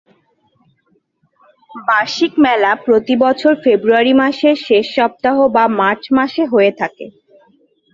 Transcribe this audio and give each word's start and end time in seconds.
এই 1.71 1.81
বার্ষিক 1.87 2.33
মেলা 2.45 2.71
প্রতি 2.85 3.15
বছর 3.23 3.53
ফেব্রুয়ারি 3.63 4.13
মাসের 4.21 4.55
শেষ 4.67 4.85
সপ্তাহ 4.97 5.35
বা 5.55 5.63
মার্চ 5.79 6.03
মাসে 6.17 6.43
হয়ে 6.51 6.71
থাকে। 6.79 7.05